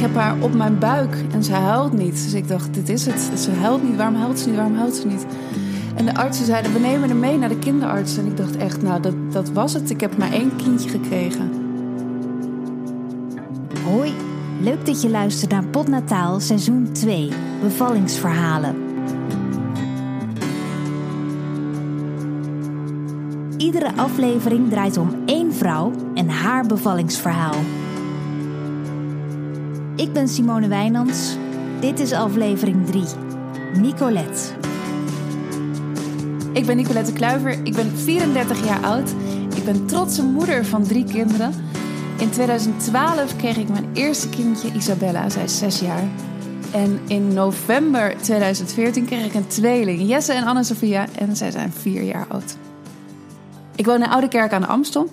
[0.00, 2.12] heb haar op mijn buik en ze huilt niet.
[2.12, 3.30] Dus ik dacht, dit is het.
[3.40, 3.96] Ze huilt niet.
[3.96, 4.56] Waarom huilt ze niet?
[4.56, 5.26] Waarom huilt ze niet?
[5.94, 8.16] En de artsen zeiden, we nemen haar mee naar de kinderarts.
[8.16, 9.90] En ik dacht echt, nou, dat, dat was het.
[9.90, 11.50] Ik heb maar één kindje gekregen.
[13.84, 14.12] Hoi,
[14.60, 17.30] leuk dat je luistert naar Potnataal seizoen 2,
[17.62, 18.74] bevallingsverhalen.
[23.56, 27.54] Iedere aflevering draait om één vrouw en haar bevallingsverhaal.
[30.00, 31.36] Ik ben Simone Wijnands.
[31.80, 33.04] Dit is aflevering 3.
[33.80, 34.52] Nicolette.
[36.52, 37.50] Ik ben Nicolette Kluiver.
[37.50, 39.10] Ik ben 34 jaar oud.
[39.56, 41.52] Ik ben trotse moeder van drie kinderen.
[42.18, 45.28] In 2012 kreeg ik mijn eerste kindje, Isabella.
[45.28, 46.04] Zij is zes jaar.
[46.72, 51.06] En in november 2014 kreeg ik een tweeling, Jesse en Anne-Sophia.
[51.14, 52.56] En zij zijn vier jaar oud.
[53.76, 55.08] Ik woon in Oude Kerk aan de Amstel.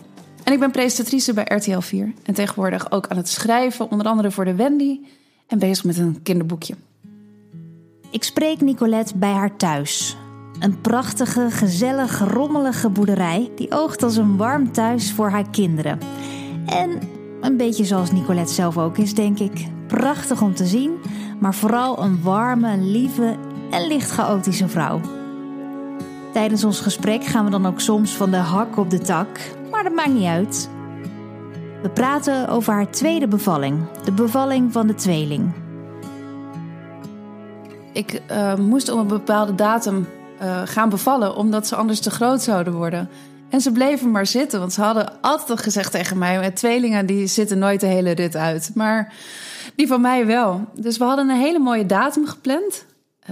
[0.48, 2.13] En ik ben presentatrice bij RTL 4.
[2.24, 4.99] En tegenwoordig ook aan het schrijven, onder andere voor de Wendy.
[5.48, 6.76] En bezig met een kinderboekje.
[8.12, 10.18] Ik spreek Nicolette bij haar thuis.
[10.60, 15.99] Een prachtige, gezellig, rommelige boerderij die oogt als een warm thuis voor haar kinderen.
[16.66, 16.99] En
[17.41, 19.68] een beetje zoals Nicolette zelf ook is, denk ik.
[19.88, 20.91] Prachtig om te zien,
[21.40, 23.36] maar vooral een warme, lieve
[23.71, 25.02] en licht chaotische vrouw.
[26.38, 29.27] Tijdens ons gesprek gaan we dan ook soms van de hak op de tak,
[29.71, 30.70] maar dat maakt niet uit.
[31.82, 35.54] We praten over haar tweede bevalling, de bevalling van de tweeling.
[37.93, 40.08] Ik uh, moest op een bepaalde datum
[40.41, 43.10] uh, gaan bevallen, omdat ze anders te groot zouden worden.
[43.49, 47.27] En ze bleven maar zitten, want ze hadden altijd gezegd tegen mij: met tweelingen die
[47.27, 48.71] zitten nooit de hele rit uit.
[48.74, 49.13] Maar
[49.76, 50.65] die van mij wel.
[50.74, 52.85] Dus we hadden een hele mooie datum gepland.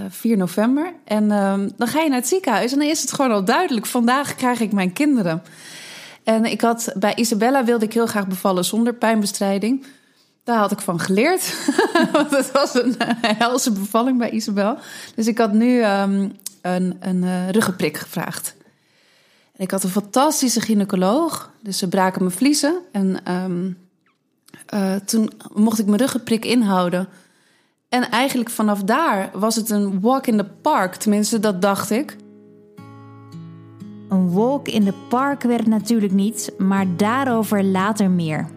[0.08, 0.92] 4 eh, november.
[1.04, 3.86] En uh, dan ga je naar het ziekenhuis en dan is het gewoon al duidelijk.
[3.86, 5.42] Vandaag krijg ik mijn kinderen.
[6.24, 9.86] En ik had bij Isabella wilde ik heel graag bevallen zonder pijnbestrijding.
[10.44, 11.70] Daar had ik van geleerd.
[12.12, 14.78] Want het was een helse bevalling bij Isabel.
[15.14, 18.54] Dus ik had nu um, een, een uh, ruggenprik gevraagd.
[19.52, 21.50] En ik had een fantastische gynaecoloog.
[21.62, 22.78] Dus ze braken mijn vliezen.
[22.92, 23.16] En
[24.74, 27.08] uh, toen mocht ik mijn ruggenprik inhouden.
[27.88, 30.94] En eigenlijk vanaf daar was het een walk in the park.
[30.94, 32.16] Tenminste, dat dacht ik.
[34.08, 38.48] Een walk in the park werd natuurlijk niet, maar daarover later meer.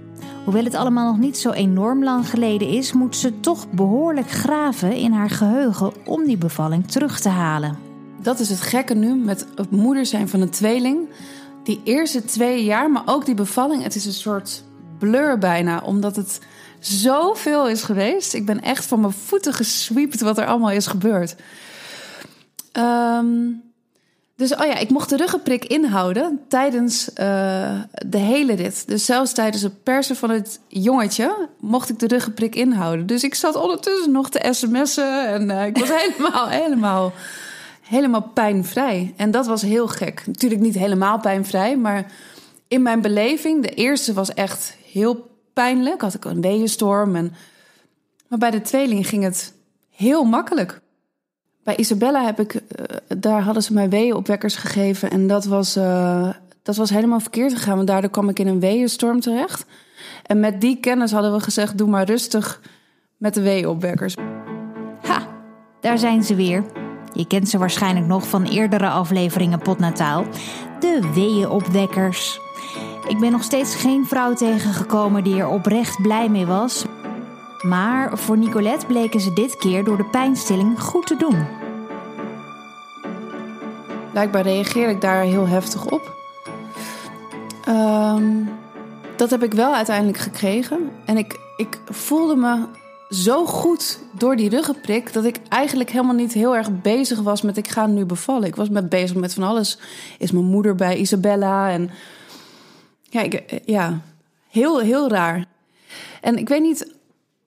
[0.44, 4.96] Hoewel het allemaal nog niet zo enorm lang geleden is, moet ze toch behoorlijk graven
[4.96, 7.78] in haar geheugen om die bevalling terug te halen.
[8.22, 11.10] Dat is het gekke nu met het moeder zijn van een tweeling.
[11.64, 14.64] Die eerste twee jaar, maar ook die bevalling, het is een soort
[14.98, 16.40] blur bijna, omdat het
[16.80, 18.34] zoveel is geweest.
[18.34, 21.36] Ik ben echt van mijn voeten gesweept wat er allemaal is gebeurd.
[22.74, 23.62] Um,
[24.40, 27.16] dus oh ja, ik mocht de ruggenprik inhouden tijdens uh,
[28.08, 28.88] de hele rit.
[28.88, 33.06] Dus zelfs tijdens het persen van het jongetje mocht ik de ruggenprik inhouden.
[33.06, 37.12] Dus ik zat ondertussen nog te sms'en en uh, ik was helemaal, helemaal,
[37.82, 39.14] helemaal pijnvrij.
[39.18, 40.24] En dat was heel gek.
[40.26, 42.12] Natuurlijk niet helemaal pijnvrij, maar
[42.68, 46.02] in mijn beleving, de eerste was echt heel pijnlijk.
[46.02, 47.16] Had ik een weeënstorm.
[47.16, 47.34] En...
[48.28, 49.53] Maar bij de tweeling ging het
[49.90, 50.81] heel makkelijk.
[51.64, 52.62] Bij Isabella heb ik, uh,
[53.18, 55.12] daar hadden ze mij weeënopwekkers gegeven.
[55.12, 56.30] En dat was, uh,
[56.64, 57.75] dat was helemaal verkeerd gegaan.
[57.75, 59.66] Want daardoor kwam ik in een weeënstorm terecht.
[60.24, 62.62] En met die kennis hadden we gezegd: doe maar rustig
[63.18, 64.16] met de weeënopwekkers.
[65.02, 65.28] Ha,
[65.81, 66.64] daar zijn ze weer.
[67.14, 70.25] Je kent ze waarschijnlijk nog van eerdere afleveringen Potnataal.
[70.80, 72.40] De weeënopwekkers.
[73.09, 76.86] Ik ben nog steeds geen vrouw tegengekomen die er oprecht blij mee was.
[77.62, 81.46] Maar voor Nicolette bleken ze dit keer door de pijnstilling goed te doen.
[84.12, 86.18] Blijkbaar reageer ik daar heel heftig op.
[87.68, 88.50] Um,
[89.16, 90.90] dat heb ik wel uiteindelijk gekregen.
[91.06, 92.66] En ik, ik voelde me
[93.09, 97.58] zo goed door die ruggenprik dat ik eigenlijk helemaal niet heel erg bezig was met
[97.58, 98.48] ik ga nu bevallen.
[98.48, 99.78] Ik was met bezig met van alles.
[100.18, 101.89] Is mijn moeder bij Isabella en
[103.10, 104.02] ja, ik, ja,
[104.50, 105.46] heel heel raar.
[106.22, 106.98] En ik weet niet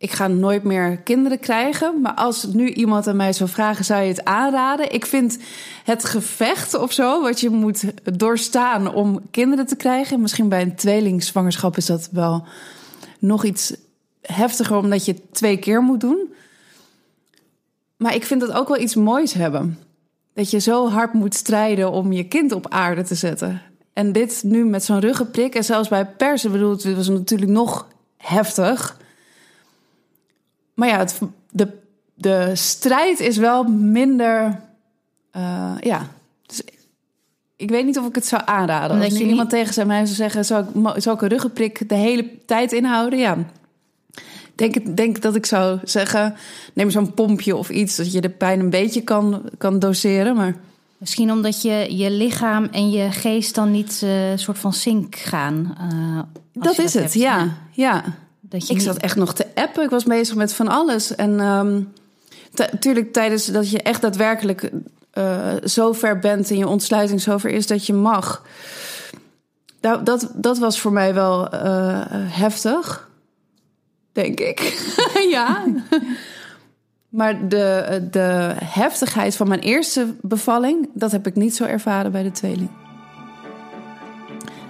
[0.03, 2.01] ik ga nooit meer kinderen krijgen.
[2.01, 4.93] Maar als nu iemand aan mij zou vragen, zou je het aanraden?
[4.93, 5.39] Ik vind
[5.85, 7.85] het gevecht of zo, wat je moet
[8.19, 10.21] doorstaan om kinderen te krijgen.
[10.21, 12.45] Misschien bij een tweelingzwangerschap is dat wel
[13.19, 13.75] nog iets
[14.23, 16.33] heftiger, omdat je het twee keer moet doen.
[17.97, 19.79] Maar ik vind dat ook wel iets moois hebben.
[20.35, 23.63] Dat je zo hard moet strijden om je kind op aarde te zetten.
[23.93, 27.89] En dit nu met zo'n ruggenprik en zelfs bij persen, bedoel, het was natuurlijk nog
[28.17, 29.01] heftig.
[30.75, 31.69] Maar ja, het, de,
[32.15, 34.61] de strijd is wel minder.
[35.37, 36.09] Uh, ja.
[36.47, 36.63] Dus
[37.57, 38.91] ik weet niet of ik het zou aanraden.
[38.91, 41.89] Omdat Als je iemand tegen zijn mij zou zeggen: zou ik, zou ik een ruggenprik
[41.89, 43.19] de hele tijd inhouden?
[43.19, 43.37] Ja.
[44.55, 46.35] Denk, denk dat ik zou zeggen:
[46.75, 50.37] neem zo'n pompje of iets, dat je de pijn een beetje kan, kan doseren.
[50.37, 50.57] Maar
[51.03, 55.77] Misschien omdat je, je lichaam en je geest dan niet een soort van sync gaan.
[55.93, 56.21] Uh,
[56.53, 57.57] dat is het, ja.
[57.71, 58.05] ja.
[58.41, 59.85] Dat je ik zat echt nog te appen.
[59.85, 61.15] Ik was bezig met van alles.
[61.15, 61.37] En
[62.55, 64.71] natuurlijk um, tijdens dat je echt daadwerkelijk
[65.15, 68.43] uh, zo ver bent in je ontsluiting, zover is dat je mag.
[69.81, 71.47] Dat, dat, dat was voor mij wel
[72.15, 73.09] heftig,
[74.13, 74.93] denk ik.
[75.31, 75.65] ja.
[77.13, 82.23] Maar de, de heftigheid van mijn eerste bevalling, dat heb ik niet zo ervaren bij
[82.23, 82.71] de tweeling.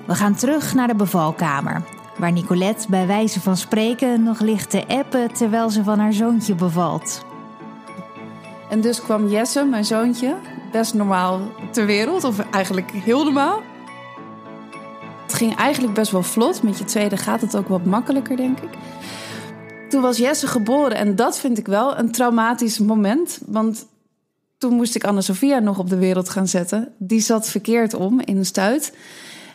[0.06, 1.82] We gaan terug naar de bevalkamer,
[2.18, 6.54] waar Nicolette bij wijze van spreken nog ligt te appen terwijl ze van haar zoontje
[6.54, 7.24] bevalt.
[8.70, 10.36] En dus kwam Jesse, mijn zoontje,
[10.72, 11.40] best normaal
[11.70, 13.62] ter wereld, of eigenlijk heel normaal.
[15.22, 16.62] Het ging eigenlijk best wel vlot.
[16.62, 18.70] Met je tweede gaat het ook wat makkelijker, denk ik.
[19.92, 23.38] Toen was Jesse geboren en dat vind ik wel een traumatisch moment.
[23.46, 23.86] Want
[24.58, 26.92] toen moest ik Anna-Sophia nog op de wereld gaan zetten.
[26.98, 28.96] Die zat verkeerd om in een stuit.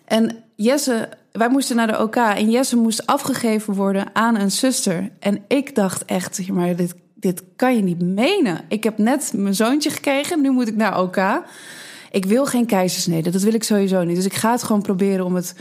[0.06, 5.12] En Jesse, wij moesten naar de OK en Jesse moest afgegeven worden aan een zuster.
[5.20, 8.62] En ik dacht echt, maar dit, dit kan je niet menen.
[8.68, 11.44] Ik heb net mijn zoontje gekregen, nu moet ik naar OK.
[12.12, 14.16] Ik wil geen keizersnede, dat wil ik sowieso niet.
[14.16, 15.56] Dus ik ga het gewoon proberen om het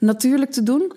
[0.00, 0.92] natuurlijk te doen.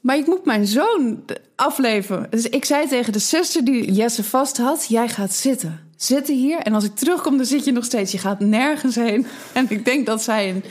[0.00, 1.24] Maar ik moet mijn zoon
[1.56, 2.26] afleveren.
[2.30, 5.80] Dus ik zei tegen de zuster die Jesse vast had: Jij gaat zitten.
[5.96, 6.58] Zitten hier.
[6.58, 8.12] En als ik terugkom, dan zit je nog steeds.
[8.12, 9.26] Je gaat nergens heen.
[9.52, 10.64] En ik denk dat zij een,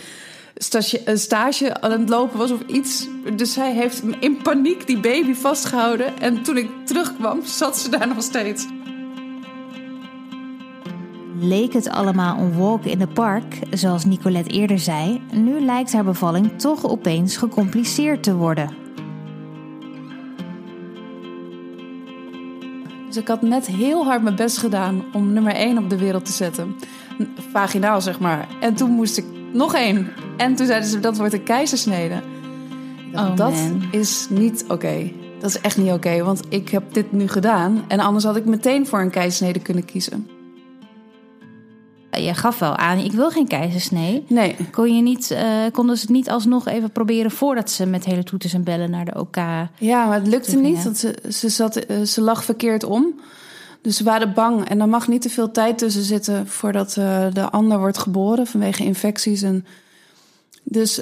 [0.55, 3.07] stage, een stage aan het lopen was of iets.
[3.35, 6.19] Dus zij heeft in paniek die baby vastgehouden.
[6.19, 8.65] En toen ik terugkwam, zat ze daar nog steeds.
[11.39, 16.03] Leek het allemaal een walk in the park, zoals Nicolette eerder zei, nu lijkt haar
[16.03, 18.86] bevalling toch opeens gecompliceerd te worden.
[23.17, 26.25] Dus ik had net heel hard mijn best gedaan om nummer 1 op de wereld
[26.25, 26.75] te zetten.
[27.51, 28.47] Vaginaal, zeg maar.
[28.59, 30.07] En toen moest ik nog één.
[30.37, 32.21] En toen zeiden ze, dat wordt een keizersnede.
[33.13, 33.53] Oh, dat
[33.91, 35.11] is niet oké.
[35.39, 37.83] Dat is echt niet oké, want ik heb dit nu gedaan.
[37.87, 40.27] En anders had ik meteen voor een keizersnede kunnen kiezen.
[42.23, 44.25] Je gaf wel aan, ik wil geen keizersnee.
[44.27, 44.55] Nee.
[44.71, 45.41] Kon je niet, uh,
[45.71, 49.05] konden ze het niet alsnog even proberen voordat ze met hele toeters en bellen naar
[49.05, 49.35] de OK?
[49.77, 50.83] Ja, maar het lukte niet.
[50.83, 53.19] Want ze, ze, zat, eh, ze lag verkeerd om.
[53.81, 54.69] Dus ze waren bang.
[54.69, 58.47] En er mag niet te veel tijd tussen zitten voordat uh, de ander wordt geboren
[58.47, 59.41] vanwege infecties.
[59.41, 59.65] En
[60.63, 60.93] dus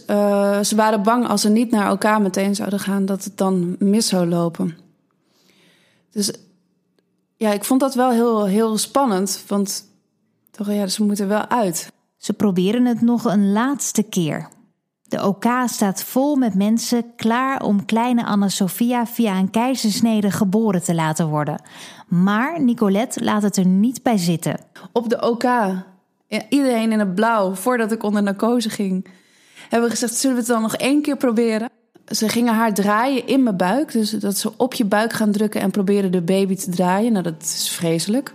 [0.61, 4.07] ze waren bang als ze niet naar elkaar meteen zouden gaan, dat het dan mis
[4.07, 4.77] zou lopen.
[6.11, 6.31] Dus
[7.37, 9.43] ja, ik vond dat wel heel, heel spannend.
[9.47, 9.83] Want
[10.55, 11.91] toch, ja, ze moeten wel uit.
[12.17, 14.47] Ze proberen het nog een laatste keer.
[15.03, 20.95] De OK staat vol met mensen klaar om kleine Anna-Sophia via een keizersnede geboren te
[20.95, 21.61] laten worden.
[22.07, 24.59] Maar Nicolette laat het er niet bij zitten.
[24.91, 25.43] Op de OK,
[26.49, 29.07] iedereen in het blauw, voordat ik onder narcose ging,
[29.69, 31.69] hebben we gezegd: zullen we het dan nog één keer proberen?
[32.05, 33.91] Ze gingen haar draaien in mijn buik.
[33.91, 37.11] Dus dat ze op je buik gaan drukken en proberen de baby te draaien.
[37.11, 38.33] Nou, dat is vreselijk.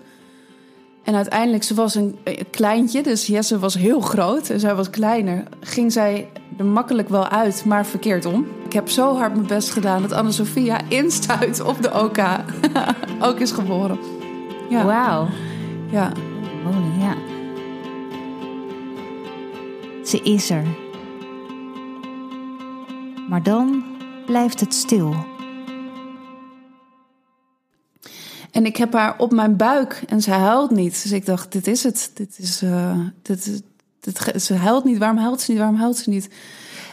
[1.04, 2.18] En uiteindelijk, ze was een,
[2.50, 5.44] kleintje, dus Jesse was heel groot en zij was kleiner.
[5.60, 8.46] Ging zij er makkelijk wel uit, maar verkeerd om.
[8.64, 12.18] Ik heb zo hard mijn best gedaan dat Anne-Sophia instuit op de OK
[13.28, 13.98] ook is geboren.
[14.68, 14.84] Ja.
[14.84, 15.28] Wauw.
[15.90, 16.12] Ja.
[16.98, 17.14] Ja.
[20.04, 20.64] Ze is er.
[23.28, 23.84] Maar dan
[24.26, 25.14] blijft het stil.
[28.60, 31.02] En ik heb haar op mijn buik en ze huilt niet.
[31.02, 32.10] Dus ik dacht, dit is het.
[32.14, 33.62] Dit is, uh, dit,
[34.00, 34.98] dit, ze huilt niet.
[34.98, 35.60] Waarom huilt ze niet?
[35.60, 36.28] Waarom huilt ze niet?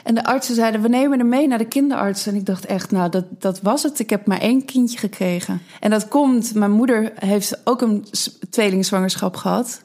[0.03, 2.27] En de artsen zeiden, we nemen haar mee naar de kinderarts.
[2.27, 3.99] En ik dacht echt, nou, dat, dat was het.
[3.99, 5.61] Ik heb maar één kindje gekregen.
[5.79, 8.05] En dat komt, mijn moeder heeft ook een
[8.49, 9.83] tweelingzwangerschap gehad.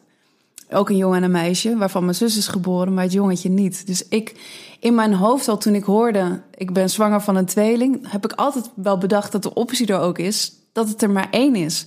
[0.71, 3.87] Ook een jongen en een meisje, waarvan mijn zus is geboren, maar het jongetje niet.
[3.87, 4.35] Dus ik,
[4.81, 8.11] in mijn hoofd al toen ik hoorde, ik ben zwanger van een tweeling...
[8.11, 11.29] heb ik altijd wel bedacht dat de optie er ook is dat het er maar
[11.31, 11.87] één is.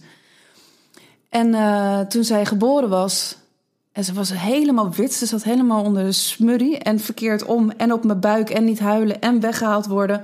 [1.30, 3.38] En uh, toen zij geboren was,
[3.92, 7.94] en ze was helemaal wit, ze zat helemaal onder de smurrie en verkeerd om en
[7.94, 10.24] op mijn buik en niet huilen en weggehaald worden.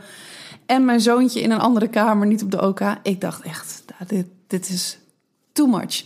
[0.65, 2.81] En mijn zoontje in een andere kamer, niet op de OK.
[3.03, 4.97] Ik dacht echt, nou, dit, dit is
[5.51, 6.05] too much.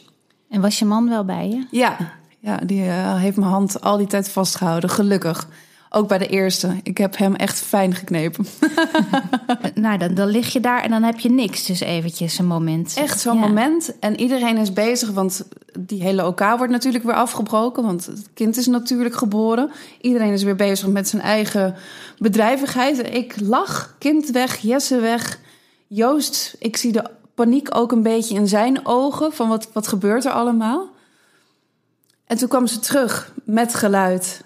[0.49, 1.65] En was je man wel bij je?
[1.71, 1.97] Ja,
[2.39, 5.47] ja die uh, heeft mijn hand al die tijd vastgehouden, gelukkig.
[5.97, 6.75] Ook bij de eerste.
[6.83, 8.45] Ik heb hem echt fijn geknepen.
[9.75, 11.65] nou, dan, dan lig je daar en dan heb je niks.
[11.65, 12.93] Dus eventjes een moment.
[12.97, 13.99] Echt zo'n moment.
[13.99, 15.47] En iedereen is bezig, want
[15.79, 17.83] die hele OK wordt natuurlijk weer afgebroken.
[17.83, 19.71] Want het kind is natuurlijk geboren.
[20.01, 21.75] Iedereen is weer bezig met zijn eigen
[22.17, 23.13] bedrijvigheid.
[23.15, 25.39] Ik lach, kind weg, Jesse weg.
[25.87, 29.33] Joost, ik zie de paniek ook een beetje in zijn ogen.
[29.33, 30.89] Van wat, wat gebeurt er allemaal?
[32.25, 34.43] En toen kwam ze terug met geluid.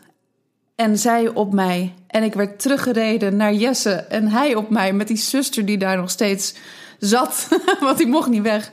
[0.80, 1.94] En zij op mij.
[2.08, 3.92] En ik werd teruggereden naar Jesse.
[3.92, 6.56] En hij op mij met die zuster die daar nog steeds
[7.00, 7.48] zat.
[7.80, 8.72] Want die mocht niet weg.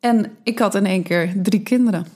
[0.00, 2.06] En ik had in één keer drie kinderen.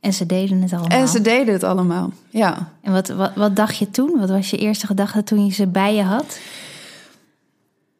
[0.00, 0.98] En ze deden het allemaal.
[0.98, 2.72] En ze deden het allemaal, ja.
[2.82, 4.18] En wat, wat, wat dacht je toen?
[4.18, 6.38] Wat was je eerste gedachte toen je ze bij je had?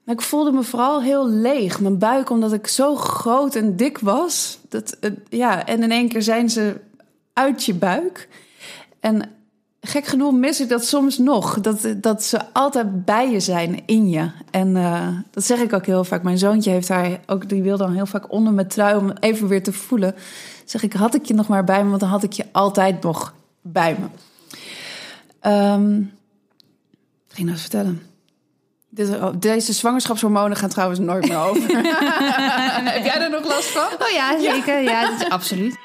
[0.06, 1.80] Ik voelde me vooral heel leeg.
[1.80, 4.58] Mijn buik, omdat ik zo groot en dik was.
[4.68, 4.96] Dat,
[5.28, 6.80] ja, en in één keer zijn ze
[7.32, 8.28] uit je buik.
[9.00, 9.35] En
[9.86, 11.60] gek genoeg mis ik dat soms nog.
[11.60, 14.30] Dat, dat ze altijd bij je zijn, in je.
[14.50, 16.22] En uh, dat zeg ik ook heel vaak.
[16.22, 19.48] Mijn zoontje heeft haar ook, die wil dan heel vaak onder mijn trui om even
[19.48, 20.14] weer te voelen.
[20.64, 23.02] Zeg ik, had ik je nog maar bij me, want dan had ik je altijd
[23.02, 24.06] nog bij me.
[25.50, 26.12] Um,
[27.28, 28.02] ik ging nou eens vertellen.
[28.98, 31.62] Oh, deze zwangerschapshormonen gaan trouwens nooit meer over.
[32.92, 34.06] Heb jij er nog last van?
[34.06, 34.82] Oh ja, zeker.
[34.82, 35.76] Ja, ja dat is absoluut.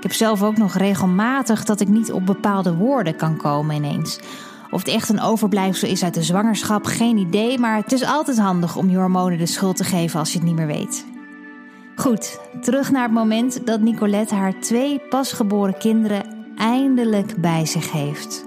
[0.00, 4.20] Ik heb zelf ook nog regelmatig dat ik niet op bepaalde woorden kan komen ineens.
[4.70, 7.58] Of het echt een overblijfsel is uit de zwangerschap, geen idee.
[7.58, 10.46] Maar het is altijd handig om je hormonen de schuld te geven als je het
[10.46, 11.04] niet meer weet.
[11.96, 16.22] Goed, terug naar het moment dat Nicolette haar twee pasgeboren kinderen
[16.56, 18.44] eindelijk bij zich heeft.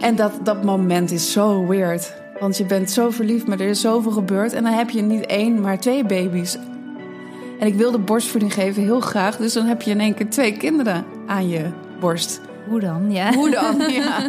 [0.00, 2.14] En dat, dat moment is zo weird.
[2.40, 4.52] Want je bent zo verliefd, maar er is zoveel gebeurd.
[4.52, 6.58] En dan heb je niet één, maar twee baby's.
[7.62, 9.36] En ik wilde borstvoeding geven heel graag.
[9.36, 12.40] Dus dan heb je in één keer twee kinderen aan je borst.
[12.68, 13.12] Hoe dan?
[13.12, 13.32] Ja.
[13.32, 13.90] Hoe dan?
[13.90, 14.26] Ja.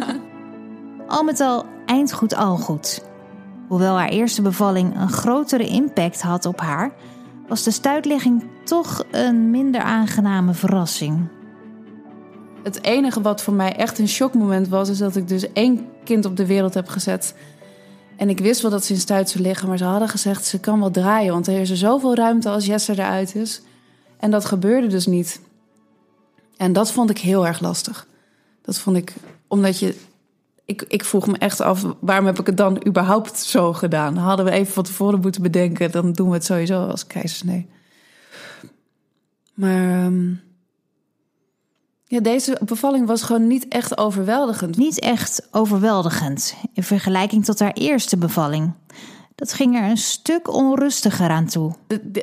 [1.06, 3.04] Al met al eind goed al goed.
[3.68, 6.92] Hoewel haar eerste bevalling een grotere impact had op haar,
[7.48, 11.28] was de stuitlegging toch een minder aangename verrassing.
[12.62, 16.24] Het enige wat voor mij echt een shockmoment was, is dat ik dus één kind
[16.24, 17.34] op de wereld heb gezet.
[18.16, 20.60] En ik wist wel dat ze in stuit zou liggen, maar ze hadden gezegd ze
[20.60, 23.62] kan wel draaien, want er is er zoveel ruimte als Jesse eruit is.
[24.16, 25.40] En dat gebeurde dus niet.
[26.56, 28.06] En dat vond ik heel erg lastig.
[28.62, 29.14] Dat vond ik,
[29.48, 29.94] omdat je.
[30.64, 34.16] Ik, ik vroeg me echt af, waarom heb ik het dan überhaupt zo gedaan?
[34.16, 37.68] Hadden we even van tevoren moeten bedenken, dan doen we het sowieso als keizersnee.
[39.54, 40.04] Maar.
[40.04, 40.42] Um,
[42.14, 44.76] ja, deze bevalling was gewoon niet echt overweldigend.
[44.76, 48.72] Niet echt overweldigend in vergelijking tot haar eerste bevalling.
[49.34, 51.74] Dat ging er een stuk onrustiger aan toe.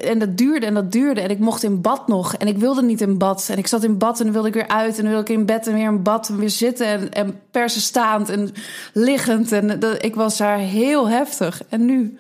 [0.02, 1.22] En dat duurde en dat duurde.
[1.22, 2.36] En ik mocht in bad nog.
[2.36, 3.48] En ik wilde niet in bad.
[3.50, 4.98] En ik zat in bad en dan wilde ik weer uit.
[4.98, 6.30] En dan wilde ik in bed en weer in bad.
[6.30, 8.54] En weer zitten en, en persen staand en
[8.94, 9.52] liggend.
[9.52, 11.62] En dat, ik was daar heel heftig.
[11.70, 12.18] En nu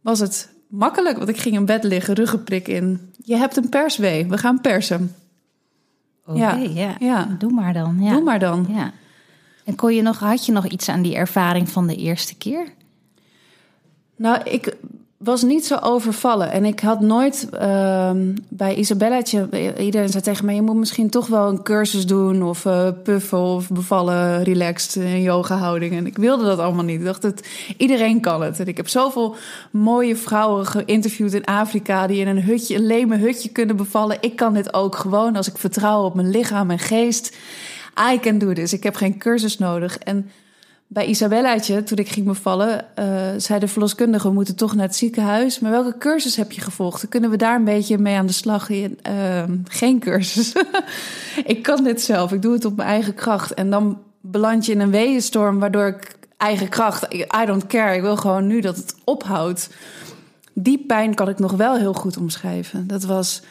[0.00, 1.16] was het makkelijk.
[1.16, 3.12] Want ik ging in bed liggen, ruggenprik in.
[3.24, 4.26] Je hebt een perswee.
[4.26, 5.14] We gaan persen.
[6.26, 6.96] Oké, ja.
[6.98, 7.36] ja.
[7.38, 7.96] Doe maar dan.
[8.00, 8.12] Ja.
[8.12, 8.66] Doe maar dan.
[8.68, 8.92] Ja.
[9.64, 12.72] En kon je nog, had je nog iets aan die ervaring van de eerste keer?
[14.16, 14.76] Nou, ik
[15.18, 16.50] was niet zo overvallen.
[16.50, 18.10] En ik had nooit uh,
[18.48, 19.48] bij Isabellaatje...
[19.78, 20.54] Iedereen zei tegen mij...
[20.54, 22.42] je moet misschien toch wel een cursus doen...
[22.42, 25.92] of uh, puffen of bevallen, relaxed, in yoga houding.
[25.92, 26.98] En ik wilde dat allemaal niet.
[26.98, 27.42] Ik dacht, dat
[27.76, 28.60] iedereen kan het.
[28.60, 29.36] En ik heb zoveel
[29.70, 32.06] mooie vrouwen geïnterviewd in Afrika...
[32.06, 34.18] die in een hutje, een leme hutje kunnen bevallen.
[34.20, 37.36] Ik kan dit ook gewoon als ik vertrouw op mijn lichaam en geest.
[38.12, 38.72] I can do this.
[38.72, 39.98] Ik heb geen cursus nodig.
[39.98, 40.30] En
[40.88, 44.96] bij Isabellaatje, toen ik ging bevallen, uh, zei de verloskundige: We moeten toch naar het
[44.96, 45.58] ziekenhuis.
[45.58, 47.08] Maar welke cursus heb je gevolgd?
[47.08, 48.70] Kunnen we daar een beetje mee aan de slag?
[48.70, 48.88] Uh,
[49.64, 50.52] geen cursus.
[51.44, 52.32] ik kan dit zelf.
[52.32, 53.54] Ik doe het op mijn eigen kracht.
[53.54, 57.14] En dan beland je in een weeënstorm, waardoor ik eigen kracht.
[57.14, 57.94] I don't care.
[57.94, 59.70] Ik wil gewoon nu dat het ophoudt.
[60.52, 62.86] Die pijn kan ik nog wel heel goed omschrijven.
[62.86, 63.42] Dat was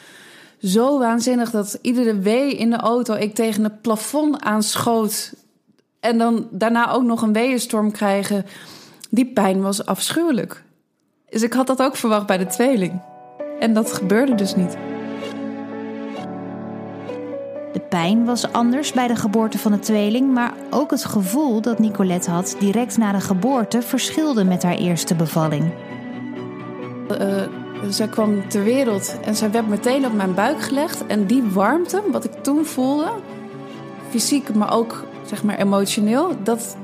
[0.62, 5.32] zo waanzinnig dat iedere wee in de auto ik tegen het plafond aanschoot
[6.00, 8.46] en dan daarna ook nog een weeënstorm krijgen.
[9.10, 10.64] Die pijn was afschuwelijk.
[11.30, 13.00] Dus ik had dat ook verwacht bij de tweeling.
[13.60, 14.76] En dat gebeurde dus niet.
[17.72, 21.78] De pijn was anders bij de geboorte van de tweeling, maar ook het gevoel dat
[21.78, 25.72] Nicolette had direct na de geboorte verschilde met haar eerste bevalling.
[27.10, 27.42] Uh,
[27.88, 31.06] zij kwam ter wereld en zij werd meteen op mijn buik gelegd.
[31.06, 33.10] En die warmte, wat ik toen voelde,
[34.10, 36.76] fysiek, maar ook zeg maar emotioneel, dat,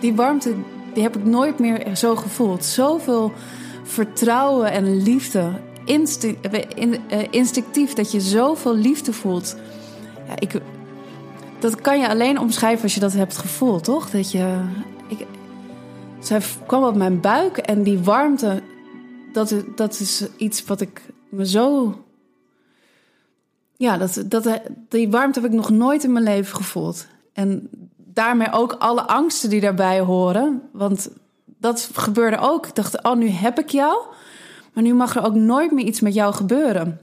[0.00, 0.54] die warmte
[0.96, 2.64] die heb ik nooit meer zo gevoeld.
[2.64, 3.32] Zoveel
[3.82, 5.50] vertrouwen en liefde.
[5.84, 9.56] Eh, instinctief dat je zoveel liefde voelt.
[10.28, 10.60] Ja, ik,
[11.58, 14.10] dat kan je alleen omschrijven als je dat hebt gevoeld, toch?
[14.10, 14.60] Dat je.
[15.08, 15.26] Ik,
[16.20, 18.62] zij kwam op mijn buik en die warmte,
[19.32, 21.94] dat, dat is iets wat ik me zo.
[23.76, 27.06] Ja, dat, dat, die warmte heb ik nog nooit in mijn leven gevoeld.
[27.36, 30.62] En daarmee ook alle angsten die daarbij horen.
[30.72, 31.08] Want
[31.44, 32.66] dat gebeurde ook.
[32.66, 34.02] Ik dacht, oh, nu heb ik jou.
[34.72, 37.00] Maar nu mag er ook nooit meer iets met jou gebeuren.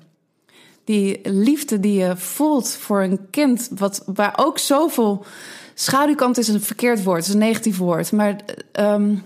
[0.83, 5.25] Die liefde die je voelt voor een kind, wat, waar ook zoveel
[5.73, 8.11] schaduwkant is een verkeerd woord, is een negatief woord.
[8.11, 8.35] Maar
[8.79, 9.23] um,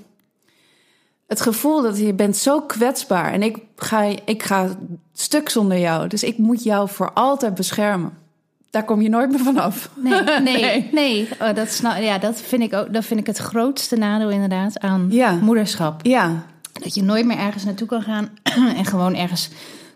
[1.27, 4.69] het gevoel dat je bent zo kwetsbaar en ik ga, ik ga
[5.13, 6.07] stuk zonder jou.
[6.07, 8.17] Dus ik moet jou voor altijd beschermen.
[8.77, 9.89] Daar kom je nooit meer vanaf.
[10.03, 11.27] Nee, nee, nee.
[11.41, 14.79] Oh, dat, snap, ja, dat, vind ik ook, dat vind ik het grootste nadeel inderdaad
[14.79, 16.05] aan moederschap.
[16.05, 16.43] Ja.
[16.72, 18.29] Dat je nooit meer ergens naartoe kan gaan
[18.77, 19.50] en gewoon ergens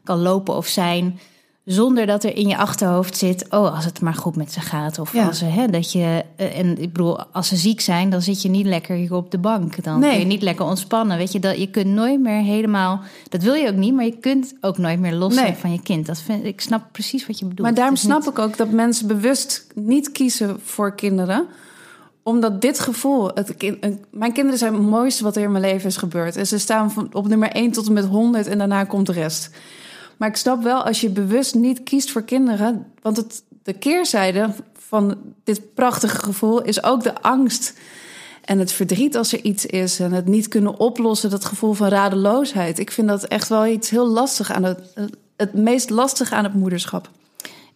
[0.04, 1.20] kan lopen of zijn.
[1.66, 5.00] Zonder dat er in je achterhoofd zit, oh, als het maar goed met ze gaat.
[5.00, 8.22] Of als ze, hè, dat je, eh, en ik bedoel, als ze ziek zijn, dan
[8.22, 9.84] zit je niet lekker hier op de bank.
[9.84, 11.18] Dan kun je niet lekker ontspannen.
[11.18, 14.18] Weet je, dat, je kunt nooit meer helemaal, dat wil je ook niet, maar je
[14.18, 16.06] kunt ook nooit meer los zijn van je kind.
[16.06, 17.68] Dat vind, ik snap precies wat je bedoelt.
[17.68, 21.48] Maar daarom snap ik ook dat mensen bewust niet kiezen voor kinderen
[22.24, 23.56] omdat dit gevoel, het,
[24.12, 26.36] mijn kinderen zijn het mooiste wat er in mijn leven is gebeurd.
[26.36, 29.14] En ze staan van, op nummer 1 tot en met 100 en daarna komt de
[29.14, 29.50] rest.
[30.22, 32.86] Maar ik snap wel, als je bewust niet kiest voor kinderen.
[33.02, 37.74] Want het, de keerzijde van dit prachtige gevoel is ook de angst.
[38.46, 40.00] En het verdriet als er iets is.
[40.00, 42.80] En het niet kunnen oplossen, dat gevoel van radeloosheid.
[42.80, 44.94] Ik vind dat echt wel iets heel lastig aan het.
[45.38, 47.10] Het meest lastig aan het moederschap.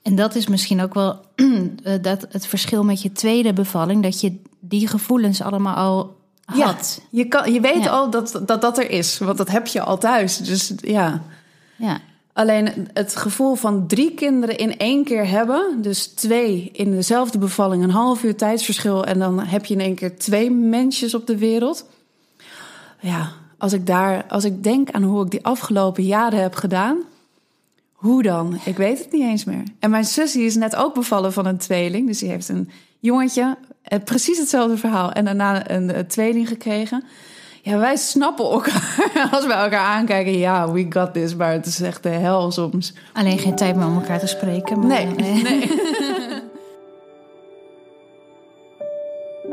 [0.01, 1.19] En dat is misschien ook wel
[1.83, 4.03] eh, dat het verschil met je tweede bevalling.
[4.03, 7.01] Dat je die gevoelens allemaal al had.
[7.11, 9.17] Ja, je, kan, je weet al dat, dat dat er is.
[9.17, 10.37] Want dat heb je al thuis.
[10.37, 11.21] Dus ja.
[11.75, 12.01] Ja.
[12.35, 17.83] Alleen het gevoel van drie kinderen in één keer hebben, dus twee in dezelfde bevalling,
[17.83, 21.37] een half uur tijdsverschil en dan heb je in één keer twee mensjes op de
[21.37, 21.85] wereld.
[22.99, 26.97] Ja, als ik daar, als ik denk aan hoe ik die afgelopen jaren heb gedaan,
[27.91, 28.59] hoe dan?
[28.65, 29.63] Ik weet het niet eens meer.
[29.79, 32.69] En mijn zus die is net ook bevallen van een tweeling, dus die heeft een
[32.99, 37.03] jongetje, eh, precies hetzelfde verhaal en daarna een, een tweeling gekregen.
[37.65, 39.11] Ja, wij snappen elkaar.
[39.31, 41.35] Als we elkaar aankijken, ja, we got this.
[41.35, 42.93] Maar het is echt de hel soms.
[43.13, 44.79] Alleen geen tijd meer om elkaar te spreken.
[44.79, 45.41] Maar nee, nee.
[45.41, 45.69] nee.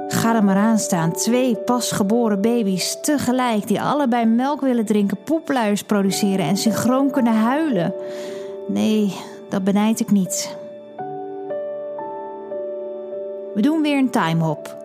[0.09, 1.13] Ga er maar aan staan.
[1.13, 7.95] Twee pasgeboren baby's tegelijk die allebei melk willen drinken, poepluiers produceren en synchroon kunnen huilen.
[8.69, 9.15] Nee,
[9.49, 10.57] dat benijd ik niet.
[13.55, 14.82] We doen weer een timehop.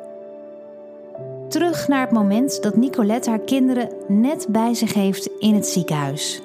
[1.49, 6.41] Terug naar het moment dat Nicolette haar kinderen net bij zich heeft in het ziekenhuis.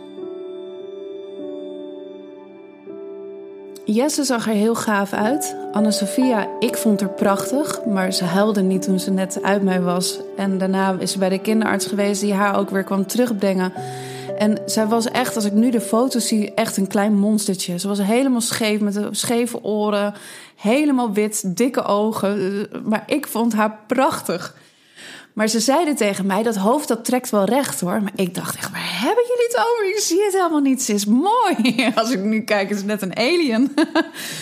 [3.85, 5.57] Jesse zag er heel gaaf uit.
[5.73, 10.21] Anne-Sophia, ik vond haar prachtig, maar ze huilde niet toen ze net uit mij was.
[10.37, 13.73] En daarna is ze bij de kinderarts geweest die haar ook weer kwam terugbrengen.
[14.39, 17.79] En zij was echt, als ik nu de foto's zie, echt een klein monstertje.
[17.79, 20.15] Ze was helemaal scheef, met scheve oren,
[20.57, 22.67] helemaal wit, dikke ogen.
[22.85, 24.55] Maar ik vond haar prachtig.
[25.33, 28.03] Maar ze zeiden tegen mij, dat hoofd dat trekt wel recht hoor.
[28.03, 29.89] Maar ik dacht echt, waar hebben jullie het over?
[29.89, 30.83] Ik zie het helemaal niet.
[30.83, 31.91] Ze is mooi.
[31.95, 33.75] Als ik nu kijk, is het net een alien.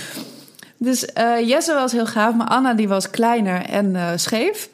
[0.77, 4.71] dus uh, Jesse was heel gaaf, maar Anna die was kleiner en uh, scheef.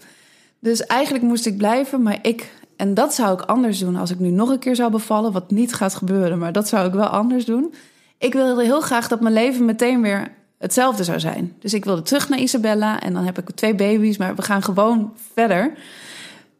[0.58, 2.54] Dus eigenlijk moest ik blijven, maar ik...
[2.76, 5.32] En dat zou ik anders doen als ik nu nog een keer zou bevallen.
[5.32, 7.74] Wat niet gaat gebeuren, maar dat zou ik wel anders doen.
[8.18, 11.56] Ik wilde heel graag dat mijn leven meteen weer hetzelfde zou zijn.
[11.58, 14.62] Dus ik wilde terug naar Isabella en dan heb ik twee baby's, maar we gaan
[14.62, 15.72] gewoon verder.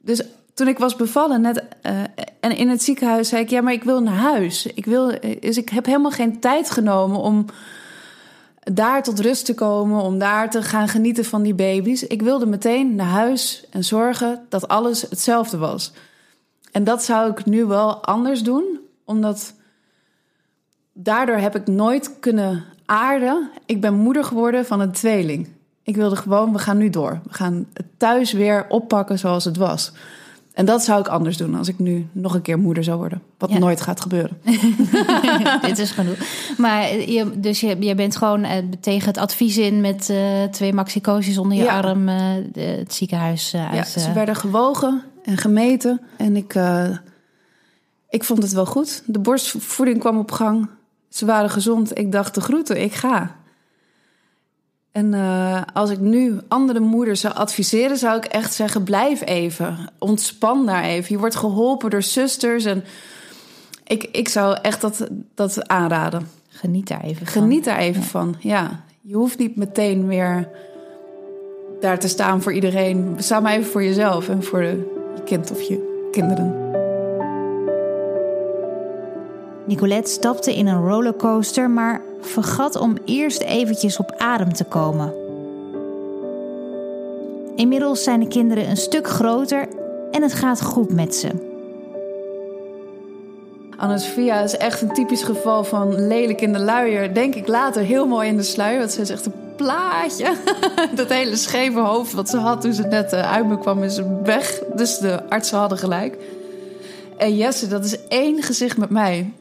[0.01, 0.23] Dus
[0.55, 1.93] toen ik was bevallen net uh,
[2.41, 4.67] en in het ziekenhuis zei ik ja, maar ik wil naar huis.
[4.67, 7.45] Ik wil, dus ik heb helemaal geen tijd genomen om
[8.73, 12.03] daar tot rust te komen, om daar te gaan genieten van die baby's.
[12.03, 15.93] Ik wilde meteen naar huis en zorgen dat alles hetzelfde was.
[16.73, 19.55] En dat zou ik nu wel anders doen, omdat
[20.93, 23.51] daardoor heb ik nooit kunnen aarden.
[23.67, 25.49] Ik ben moeder geworden van een tweeling.
[25.83, 27.21] Ik wilde gewoon, we gaan nu door.
[27.25, 29.93] We gaan het thuis weer oppakken zoals het was.
[30.57, 33.23] En dat zou ik anders doen als ik nu nog een keer moeder zou worden.
[33.39, 34.39] Wat nooit gaat gebeuren.
[35.63, 36.17] Dit is genoeg.
[36.57, 40.73] Maar je, dus je, je bent gewoon uh, tegen het advies in met uh, twee
[40.73, 42.17] maxicosies onder je arm uh,
[42.53, 43.93] het ziekenhuis uit.
[43.95, 46.01] Ja, ze werden gewogen en gemeten.
[46.17, 46.55] En ik,
[48.09, 49.03] ik vond het wel goed.
[49.07, 50.69] De borstvoeding kwam op gang.
[51.17, 51.99] Ze waren gezond.
[51.99, 53.37] Ik dacht de groeten, ik ga.
[54.93, 59.77] En uh, als ik nu andere moeders zou adviseren, zou ik echt zeggen: blijf even.
[59.99, 61.13] Ontspan daar even.
[61.13, 62.65] Je wordt geholpen door zusters.
[62.65, 62.85] En
[63.85, 66.29] ik, ik zou echt dat, dat aanraden.
[66.49, 67.43] Geniet daar even van.
[67.43, 68.85] Geniet daar even van, ja.
[69.01, 70.49] Je hoeft niet meteen weer
[71.81, 73.15] daar te staan voor iedereen.
[73.19, 76.76] Sta maar even voor jezelf en voor de, je kind of je kinderen.
[79.67, 85.13] Nicolette stapte in een rollercoaster, maar vergat om eerst eventjes op adem te komen.
[87.57, 89.69] Inmiddels zijn de kinderen een stuk groter
[90.11, 91.55] en het gaat goed met ze.
[93.77, 97.15] Anna-Sophia is echt een typisch geval van lelijk in de luier.
[97.15, 98.79] Denk ik later heel mooi in de sluier.
[98.79, 100.33] Want ze is echt een plaatje.
[100.95, 104.01] Dat hele scheve hoofd wat ze had toen ze net eh, uit me kwam is
[104.23, 104.63] weg.
[104.75, 106.17] Dus de artsen hadden gelijk.
[107.17, 109.33] En Jesse, dat is één gezicht met mij.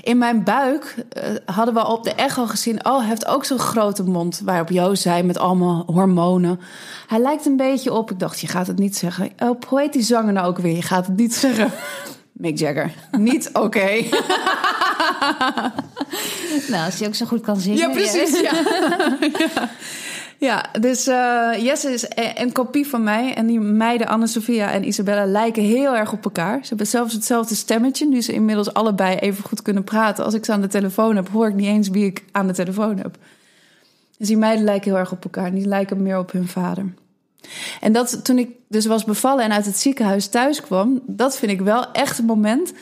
[0.00, 2.84] In mijn buik uh, hadden we op de echo gezien...
[2.84, 4.40] oh, hij heeft ook zo'n grote mond.
[4.44, 6.60] Waarop Joost zei met allemaal hormonen.
[7.06, 8.10] Hij lijkt een beetje op...
[8.10, 9.30] Ik dacht, je gaat het niet zeggen.
[9.38, 10.76] Oh, heet die zanger nou ook weer?
[10.76, 11.70] Je gaat het niet zeggen.
[12.32, 12.92] Mick Jagger.
[13.10, 13.60] Niet oké.
[13.60, 14.00] Okay.
[16.70, 17.78] nou, als hij ook zo goed kan zingen.
[17.78, 18.40] Ja, precies.
[18.40, 18.52] Ja.
[19.38, 19.70] ja.
[20.46, 20.64] ja.
[20.80, 23.34] dus uh, Jesse is een kopie van mij.
[23.34, 26.58] En die meiden Anne-Sophia en Isabella lijken heel erg op elkaar.
[26.62, 28.08] Ze hebben zelfs hetzelfde stemmetje.
[28.08, 30.24] Nu ze inmiddels allebei even goed kunnen praten.
[30.24, 32.52] Als ik ze aan de telefoon heb, hoor ik niet eens wie ik aan de
[32.52, 33.16] telefoon heb.
[34.18, 35.52] Dus die meiden lijken heel erg op elkaar.
[35.52, 36.94] Die lijken meer op hun vader.
[37.80, 41.52] En dat toen ik dus was bevallen en uit het ziekenhuis thuis kwam, dat vind
[41.52, 42.72] ik wel echt een moment.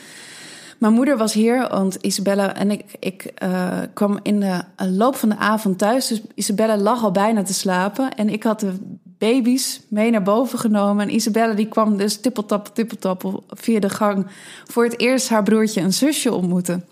[0.81, 5.29] Mijn moeder was hier, want Isabella en ik, ik uh, kwam in de loop van
[5.29, 6.07] de avond thuis.
[6.07, 8.15] Dus Isabella lag al bijna te slapen.
[8.15, 8.73] En ik had de
[9.05, 11.09] baby's mee naar boven genomen.
[11.09, 14.27] En Isabella die kwam dus tippeltap, tippeltap via de gang
[14.65, 16.85] voor het eerst haar broertje en zusje ontmoeten.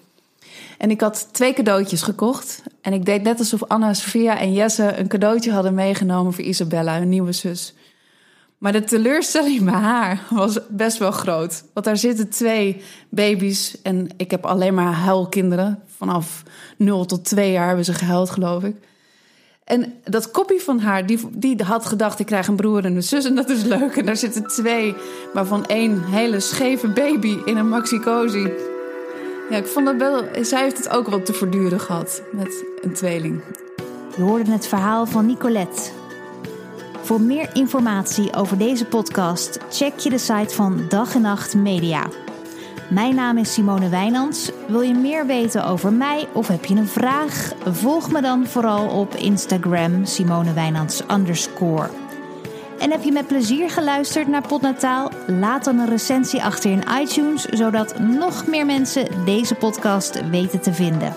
[0.79, 2.63] En ik had twee cadeautjes gekocht.
[2.81, 6.99] En ik deed net alsof Anna, Sofia en Jesse een cadeautje hadden meegenomen voor Isabella,
[6.99, 7.75] hun nieuwe zus.
[8.59, 11.65] Maar de teleurstelling bij haar was best wel groot.
[11.73, 15.83] Want daar zitten twee baby's en ik heb alleen maar huilkinderen.
[15.97, 16.43] Vanaf
[16.77, 18.77] 0 tot 2 jaar hebben ze gehuild, geloof ik.
[19.65, 23.03] En dat kopie van haar, die, die had gedacht: ik krijg een broer en een
[23.03, 23.97] zus en dat is leuk.
[23.97, 24.95] En daar zitten twee,
[25.33, 28.51] waarvan één hele scheve baby in een maxi-cozy.
[29.51, 30.25] Ja, ik vond dat wel.
[30.43, 33.43] Zij heeft het ook wel te verduren gehad met een tweeling.
[34.17, 35.98] Je hoorde het verhaal van Nicolette.
[37.09, 42.07] Voor meer informatie over deze podcast check je de site van Dag en Nacht Media.
[42.91, 44.51] Mijn naam is Simone Wijnands.
[44.67, 47.53] Wil je meer weten over mij of heb je een vraag?
[47.65, 51.07] Volg me dan vooral op Instagram Simone Wijnands.
[52.79, 55.11] En heb je met plezier geluisterd naar Potnataal?
[55.27, 60.73] Laat dan een recensie achter in iTunes, zodat nog meer mensen deze podcast weten te
[60.73, 61.15] vinden.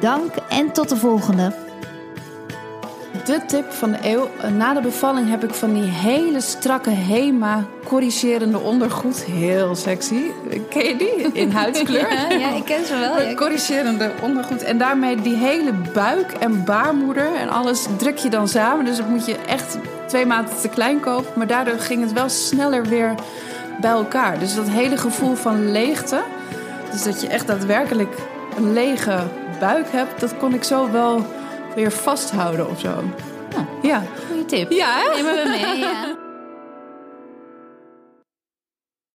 [0.00, 1.69] Dank en tot de volgende.
[3.30, 4.28] De tip van de eeuw.
[4.56, 9.24] Na de bevalling heb ik van die hele strakke HEMA corrigerende ondergoed.
[9.24, 10.22] Heel sexy.
[10.68, 11.32] Ken je die?
[11.32, 12.12] In huidskleur.
[12.18, 13.22] ja, ja, ik ken ze wel.
[13.22, 13.34] Ja.
[13.34, 14.62] Corrigerende ondergoed.
[14.62, 18.84] En daarmee die hele buik en baarmoeder en alles druk je dan samen.
[18.84, 21.32] Dus dat moet je echt twee maanden te klein kopen.
[21.34, 23.14] Maar daardoor ging het wel sneller weer
[23.80, 24.38] bij elkaar.
[24.38, 26.22] Dus dat hele gevoel van leegte.
[26.90, 28.14] Dus dat je echt daadwerkelijk
[28.56, 29.18] een lege
[29.60, 30.20] buik hebt.
[30.20, 31.24] Dat kon ik zo wel
[31.74, 32.88] weer vasthouden of zo.
[33.56, 34.02] Oh, ja.
[34.28, 34.70] Goeie tip.
[34.70, 35.16] Ja, hè?
[35.16, 36.16] Nemen we mee, ja.